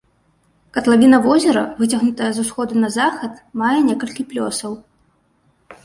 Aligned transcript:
Катлавіна 0.77 1.17
возера, 1.27 1.63
выцягнутая 1.83 2.31
з 2.39 2.47
усходу 2.47 2.73
на 2.87 2.91
захад, 2.99 3.33
мае 3.63 3.79
некалькі 3.93 4.21
плёсаў. 4.35 4.71